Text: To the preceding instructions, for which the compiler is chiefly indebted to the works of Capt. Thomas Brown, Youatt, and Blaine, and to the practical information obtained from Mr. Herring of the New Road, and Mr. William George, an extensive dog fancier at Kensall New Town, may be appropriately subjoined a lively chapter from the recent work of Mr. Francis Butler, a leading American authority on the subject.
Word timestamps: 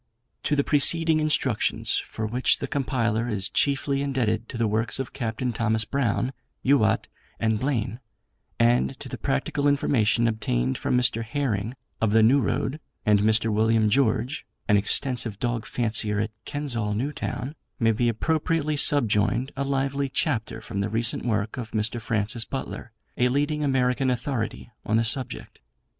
To 0.45 0.55
the 0.55 0.63
preceding 0.63 1.19
instructions, 1.19 1.97
for 1.99 2.25
which 2.25 2.57
the 2.57 2.65
compiler 2.65 3.29
is 3.29 3.49
chiefly 3.49 4.01
indebted 4.01 4.49
to 4.49 4.57
the 4.57 4.65
works 4.67 4.97
of 4.97 5.13
Capt. 5.13 5.43
Thomas 5.53 5.85
Brown, 5.85 6.33
Youatt, 6.65 7.05
and 7.39 7.59
Blaine, 7.59 7.99
and 8.59 8.99
to 8.99 9.07
the 9.07 9.19
practical 9.19 9.67
information 9.67 10.27
obtained 10.27 10.75
from 10.79 10.97
Mr. 10.97 11.23
Herring 11.23 11.75
of 12.01 12.13
the 12.13 12.23
New 12.23 12.41
Road, 12.41 12.79
and 13.05 13.19
Mr. 13.19 13.53
William 13.53 13.91
George, 13.91 14.43
an 14.67 14.75
extensive 14.75 15.37
dog 15.37 15.67
fancier 15.67 16.19
at 16.19 16.31
Kensall 16.45 16.95
New 16.95 17.11
Town, 17.13 17.53
may 17.79 17.91
be 17.91 18.09
appropriately 18.09 18.77
subjoined 18.77 19.51
a 19.55 19.63
lively 19.63 20.09
chapter 20.09 20.61
from 20.61 20.81
the 20.81 20.89
recent 20.89 21.25
work 21.27 21.57
of 21.57 21.73
Mr. 21.73 22.01
Francis 22.01 22.43
Butler, 22.43 22.91
a 23.17 23.27
leading 23.29 23.63
American 23.63 24.09
authority 24.09 24.71
on 24.83 24.97
the 24.97 25.05
subject. 25.05 25.59